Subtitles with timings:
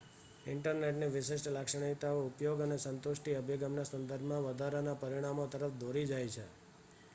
[0.45, 6.47] ઇન્ટરનેટની વિશિષ્ટ લાક્ષણિકતાઓ ઉપયોગ અને સ્ન્તુષ્ટિ અભિગમના સંદર્ભમાં વધારાના પરિમાણો તરફ દોરી જાય છે